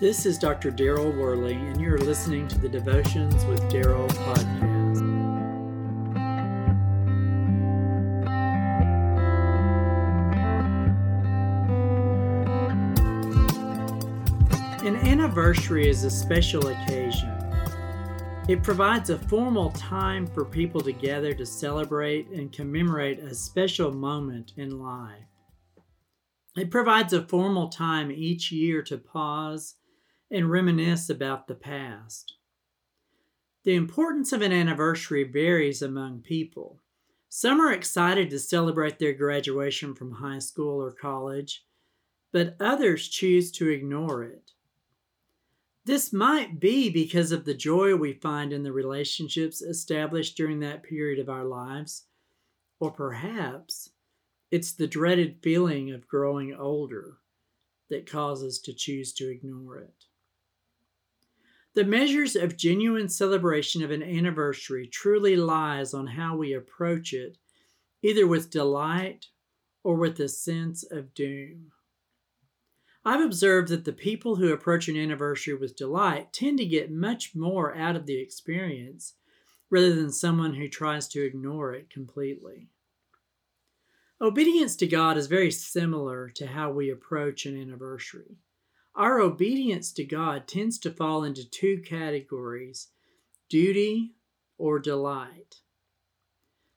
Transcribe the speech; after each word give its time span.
This 0.00 0.26
is 0.26 0.38
Dr. 0.38 0.70
Daryl 0.70 1.12
Worley, 1.12 1.54
and 1.54 1.80
you're 1.80 1.98
listening 1.98 2.46
to 2.46 2.58
the 2.58 2.68
Devotions 2.68 3.44
with 3.46 3.60
Daryl 3.62 4.08
podcast. 4.08 5.00
An 14.86 14.94
anniversary 14.98 15.88
is 15.88 16.04
a 16.04 16.10
special 16.12 16.68
occasion. 16.68 17.34
It 18.48 18.62
provides 18.62 19.10
a 19.10 19.18
formal 19.18 19.70
time 19.72 20.28
for 20.28 20.44
people 20.44 20.80
to 20.82 20.92
gather 20.92 21.34
to 21.34 21.44
celebrate 21.44 22.28
and 22.28 22.52
commemorate 22.52 23.18
a 23.18 23.34
special 23.34 23.92
moment 23.92 24.52
in 24.56 24.78
life. 24.78 25.24
It 26.56 26.70
provides 26.70 27.12
a 27.12 27.22
formal 27.22 27.68
time 27.68 28.12
each 28.12 28.52
year 28.52 28.80
to 28.82 28.96
pause 28.96 29.74
and 30.30 30.50
reminisce 30.50 31.08
about 31.08 31.46
the 31.46 31.54
past. 31.54 32.34
The 33.64 33.74
importance 33.74 34.32
of 34.32 34.42
an 34.42 34.52
anniversary 34.52 35.24
varies 35.24 35.82
among 35.82 36.20
people. 36.20 36.80
Some 37.28 37.60
are 37.60 37.72
excited 37.72 38.30
to 38.30 38.38
celebrate 38.38 38.98
their 38.98 39.12
graduation 39.12 39.94
from 39.94 40.12
high 40.12 40.38
school 40.38 40.82
or 40.82 40.92
college, 40.92 41.64
but 42.32 42.56
others 42.60 43.08
choose 43.08 43.50
to 43.52 43.68
ignore 43.68 44.22
it. 44.22 44.52
This 45.84 46.12
might 46.12 46.60
be 46.60 46.90
because 46.90 47.32
of 47.32 47.44
the 47.44 47.54
joy 47.54 47.96
we 47.96 48.12
find 48.12 48.52
in 48.52 48.62
the 48.62 48.72
relationships 48.72 49.62
established 49.62 50.36
during 50.36 50.60
that 50.60 50.82
period 50.82 51.18
of 51.18 51.30
our 51.30 51.44
lives, 51.44 52.04
or 52.78 52.90
perhaps 52.90 53.90
it's 54.50 54.72
the 54.72 54.86
dreaded 54.86 55.38
feeling 55.42 55.90
of 55.90 56.06
growing 56.06 56.54
older 56.54 57.18
that 57.90 58.10
causes 58.10 58.56
us 58.56 58.58
to 58.60 58.72
choose 58.74 59.12
to 59.14 59.30
ignore 59.30 59.78
it. 59.78 60.04
The 61.78 61.84
measures 61.84 62.34
of 62.34 62.56
genuine 62.56 63.08
celebration 63.08 63.84
of 63.84 63.92
an 63.92 64.02
anniversary 64.02 64.88
truly 64.88 65.36
lies 65.36 65.94
on 65.94 66.08
how 66.08 66.36
we 66.36 66.52
approach 66.52 67.12
it, 67.12 67.38
either 68.02 68.26
with 68.26 68.50
delight 68.50 69.26
or 69.84 69.94
with 69.94 70.18
a 70.18 70.28
sense 70.28 70.82
of 70.82 71.14
doom. 71.14 71.70
I've 73.04 73.24
observed 73.24 73.68
that 73.68 73.84
the 73.84 73.92
people 73.92 74.34
who 74.34 74.52
approach 74.52 74.88
an 74.88 74.96
anniversary 74.96 75.54
with 75.54 75.76
delight 75.76 76.32
tend 76.32 76.58
to 76.58 76.66
get 76.66 76.90
much 76.90 77.36
more 77.36 77.76
out 77.76 77.94
of 77.94 78.06
the 78.06 78.20
experience 78.20 79.14
rather 79.70 79.94
than 79.94 80.10
someone 80.10 80.54
who 80.54 80.66
tries 80.66 81.06
to 81.10 81.24
ignore 81.24 81.74
it 81.74 81.90
completely. 81.90 82.70
Obedience 84.20 84.74
to 84.74 84.88
God 84.88 85.16
is 85.16 85.28
very 85.28 85.52
similar 85.52 86.28
to 86.30 86.48
how 86.48 86.72
we 86.72 86.90
approach 86.90 87.46
an 87.46 87.56
anniversary. 87.56 88.40
Our 88.98 89.20
obedience 89.20 89.92
to 89.92 90.04
God 90.04 90.48
tends 90.48 90.76
to 90.80 90.90
fall 90.90 91.22
into 91.22 91.48
two 91.48 91.80
categories 91.86 92.88
duty 93.48 94.16
or 94.58 94.80
delight. 94.80 95.60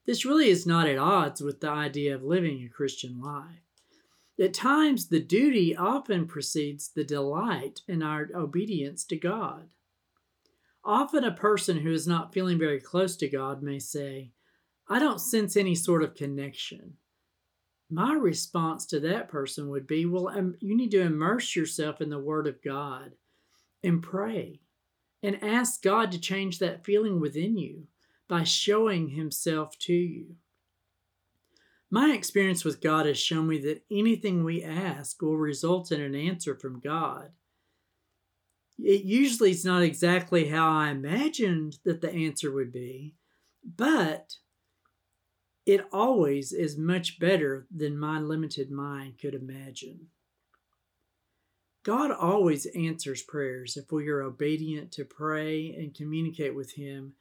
This 0.06 0.24
really 0.24 0.50
is 0.50 0.68
not 0.68 0.88
at 0.88 1.00
odds 1.00 1.42
with 1.42 1.62
the 1.62 1.70
idea 1.70 2.14
of 2.14 2.24
living 2.24 2.64
a 2.64 2.70
Christian 2.70 3.20
life. 3.20 3.66
At 4.40 4.54
times, 4.54 5.08
the 5.08 5.20
duty 5.20 5.76
often 5.76 6.28
precedes 6.28 6.90
the 6.90 7.04
delight 7.04 7.82
in 7.88 8.04
our 8.04 8.30
obedience 8.36 9.04
to 9.06 9.18
God. 9.18 9.70
Often, 10.86 11.24
a 11.24 11.32
person 11.32 11.80
who 11.80 11.92
is 11.92 12.08
not 12.08 12.34
feeling 12.34 12.60
very 12.60 12.80
close 12.80 13.16
to 13.18 13.30
God 13.30 13.64
may 13.64 13.80
say, 13.80 14.32
I 14.88 15.00
don't 15.00 15.20
sense 15.20 15.58
any 15.58 15.74
sort 15.74 16.04
of 16.04 16.14
connection 16.14 16.98
my 17.92 18.14
response 18.14 18.86
to 18.86 19.00
that 19.00 19.30
person 19.30 19.70
would 19.70 19.86
be 19.86 20.06
well 20.06 20.30
um, 20.30 20.56
you 20.60 20.76
need 20.76 20.92
to 20.92 21.02
immerse 21.02 21.56
yourself 21.56 22.02
in 22.02 22.10
the 22.10 22.20
word 22.20 22.48
of 22.48 22.64
god 22.64 23.12
and 23.84 24.02
pray 24.02 24.62
and 25.24 25.44
ask 25.44 25.82
god 25.82 26.12
to 26.12 26.20
change 26.20 26.60
that 26.60 26.86
feeling 26.86 27.20
within 27.20 27.58
you 27.58 27.88
by 28.32 28.44
showing 28.44 29.10
himself 29.10 29.78
to 29.78 29.94
you. 29.94 30.36
My 31.90 32.14
experience 32.14 32.64
with 32.64 32.82
god 32.82 33.06
has 33.06 33.20
shown 33.20 33.48
me 33.48 33.60
that 33.60 33.84
anything 33.92 34.44
we 34.44 34.64
ask 34.64 35.22
will 35.22 35.38
result 35.38 35.92
in 35.92 36.00
an 36.00 36.16
answer 36.16 36.56
from 36.56 36.80
god. 36.80 37.32
It 38.80 39.04
usually 39.04 39.52
is 39.52 39.66
not 39.66 39.84
exactly 39.84 40.48
how 40.48 40.72
i 40.72 40.90
imagined 40.90 41.78
that 41.84 42.00
the 42.00 42.12
answer 42.12 42.52
would 42.52 42.72
be 42.72 43.16
but 43.64 44.34
it 45.66 45.86
always 45.92 46.52
is 46.52 46.78
much 46.78 47.20
better 47.20 47.68
than 47.76 47.98
my 47.98 48.20
limited 48.20 48.72
mind 48.72 49.20
could 49.20 49.36
imagine. 49.36 50.08
God 51.84 52.12
always 52.12 52.68
answers 52.68 53.24
prayers 53.24 53.76
if 53.76 53.92
we 53.92 54.08
are 54.10 54.22
obedient 54.22 54.92
to 54.94 55.06
pray 55.06 55.74
and 55.76 55.96
communicate 55.96 56.56
with 56.56 56.74
Him 56.74 57.14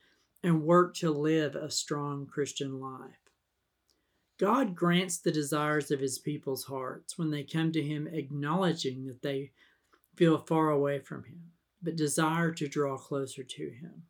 and 0.43 0.63
work 0.63 0.95
to 0.97 1.11
live 1.11 1.55
a 1.55 1.71
strong 1.71 2.27
Christian 2.27 2.81
life. 2.81 3.17
God 4.39 4.75
grants 4.75 5.19
the 5.19 5.33
desires 5.33 5.91
of 5.91 6.01
His 6.01 6.19
people's 6.19 6.65
hearts 6.65 7.19
when 7.19 7.31
they 7.31 7.43
come 7.43 7.73
to 7.73 7.83
Him 7.83 8.07
acknowledging 8.07 9.07
that 9.07 9.23
they 9.23 9.53
feel 10.17 10.39
far 10.39 10.71
away 10.71 10.99
from 10.99 11.25
Him, 11.25 11.53
but 11.83 11.97
desire 11.97 12.53
to 12.53 12.69
draw 12.69 12.97
closer 12.97 13.43
to 13.43 13.71
Him. 13.71 14.03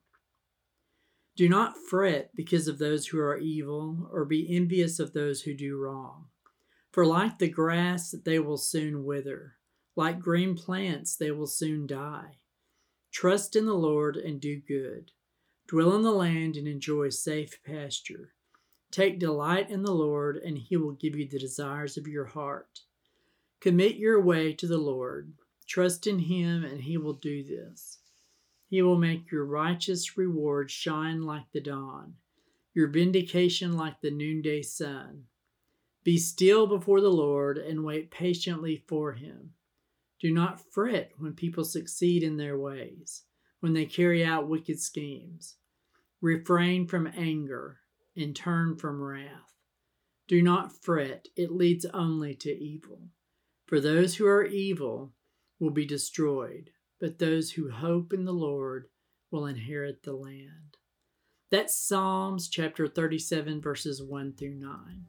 Do 1.41 1.49
not 1.49 1.79
fret 1.79 2.33
because 2.37 2.69
of 2.69 2.77
those 2.77 3.07
who 3.07 3.19
are 3.19 3.39
evil, 3.39 4.11
or 4.13 4.27
be 4.27 4.55
envious 4.55 5.01
of 5.01 5.15
those 5.15 5.41
who 5.41 5.55
do 5.55 5.75
wrong. 5.79 6.27
For 6.93 7.07
like 7.07 7.39
the 7.39 7.49
grass, 7.49 8.11
they 8.11 8.39
will 8.39 8.59
soon 8.59 9.07
wither. 9.07 9.55
Like 9.97 10.21
green 10.21 10.55
plants, 10.55 11.17
they 11.17 11.31
will 11.31 11.47
soon 11.47 11.87
die. 11.87 12.41
Trust 13.11 13.57
in 13.57 13.65
the 13.65 13.73
Lord 13.73 14.19
and 14.19 14.39
do 14.39 14.61
good. 14.61 15.13
Dwell 15.67 15.97
in 15.97 16.03
the 16.03 16.13
land 16.13 16.57
and 16.57 16.69
enjoy 16.69 17.09
safe 17.09 17.59
pasture. 17.65 18.35
Take 18.91 19.19
delight 19.19 19.71
in 19.71 19.83
the 19.83 19.95
Lord, 19.95 20.37
and 20.37 20.59
he 20.59 20.77
will 20.77 20.93
give 20.93 21.17
you 21.17 21.27
the 21.27 21.39
desires 21.39 21.97
of 21.97 22.07
your 22.07 22.27
heart. 22.27 22.81
Commit 23.61 23.97
your 23.97 24.21
way 24.21 24.53
to 24.53 24.67
the 24.67 24.77
Lord. 24.77 25.33
Trust 25.67 26.07
in 26.07 26.19
him, 26.19 26.65
and 26.65 26.83
he 26.83 26.99
will 26.99 27.15
do 27.15 27.43
this. 27.43 27.97
He 28.71 28.83
will 28.83 28.99
make 28.99 29.33
your 29.33 29.45
righteous 29.45 30.17
reward 30.17 30.71
shine 30.71 31.23
like 31.23 31.51
the 31.51 31.61
dawn, 31.61 32.15
your 32.73 32.87
vindication 32.87 33.77
like 33.77 34.01
the 34.01 34.13
noonday 34.13 34.63
sun. 34.63 35.25
Be 36.05 36.17
still 36.17 36.69
before 36.69 37.01
the 37.01 37.11
Lord 37.11 37.59
and 37.59 37.85
wait 37.85 38.13
patiently 38.13 38.85
for 38.87 39.15
him. 39.15 39.55
Do 40.21 40.31
not 40.33 40.73
fret 40.73 41.11
when 41.19 41.33
people 41.33 41.65
succeed 41.65 42.23
in 42.23 42.37
their 42.37 42.57
ways, 42.57 43.25
when 43.59 43.73
they 43.73 43.87
carry 43.87 44.25
out 44.25 44.49
wicked 44.49 44.79
schemes. 44.79 45.57
Refrain 46.21 46.87
from 46.87 47.09
anger 47.09 47.81
and 48.17 48.37
turn 48.37 48.77
from 48.77 49.03
wrath. 49.03 49.53
Do 50.29 50.43
not 50.43 50.81
fret, 50.81 51.27
it 51.35 51.51
leads 51.51 51.87
only 51.87 52.37
to 52.37 52.57
evil. 52.57 53.09
For 53.67 53.81
those 53.81 54.15
who 54.15 54.27
are 54.27 54.45
evil 54.45 55.13
will 55.59 55.71
be 55.71 55.85
destroyed 55.85 56.71
but 57.01 57.19
those 57.19 57.51
who 57.51 57.71
hope 57.71 58.13
in 58.13 58.25
the 58.25 58.33
Lord 58.33 58.87
will 59.31 59.47
inherit 59.47 60.03
the 60.03 60.13
land. 60.13 60.77
That's 61.51 61.77
Psalms 61.77 62.49
chapter 62.49 62.87
37, 62.87 63.61
verses 63.61 64.03
1 64.03 64.35
through 64.35 64.55
9. 64.55 65.07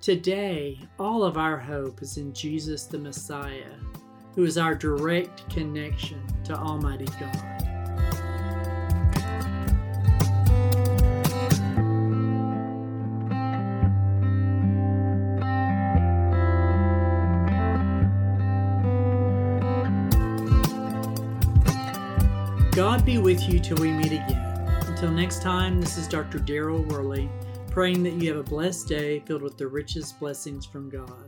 Today, 0.00 0.80
all 0.98 1.22
of 1.22 1.36
our 1.36 1.58
hope 1.58 2.02
is 2.02 2.16
in 2.16 2.32
Jesus 2.32 2.84
the 2.84 2.98
Messiah, 2.98 3.74
who 4.34 4.44
is 4.44 4.58
our 4.58 4.74
direct 4.74 5.48
connection 5.50 6.22
to 6.44 6.54
Almighty 6.54 7.08
God. 7.20 7.65
God 22.76 23.06
be 23.06 23.16
with 23.16 23.48
you 23.48 23.58
till 23.58 23.78
we 23.78 23.90
meet 23.90 24.12
again. 24.12 24.68
Until 24.86 25.10
next 25.10 25.40
time, 25.40 25.80
this 25.80 25.96
is 25.96 26.06
Dr. 26.06 26.38
Daryl 26.38 26.86
Worley, 26.92 27.26
praying 27.70 28.02
that 28.02 28.22
you 28.22 28.28
have 28.28 28.36
a 28.36 28.42
blessed 28.42 28.86
day 28.86 29.20
filled 29.20 29.40
with 29.40 29.56
the 29.56 29.66
richest 29.66 30.20
blessings 30.20 30.66
from 30.66 30.90
God. 30.90 31.25